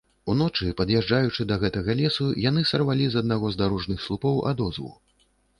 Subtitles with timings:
[0.33, 4.91] Уночы, пад'язджаючы да гэтага лесу, яны сарвалі з аднаго з дарожных слупоў адозву.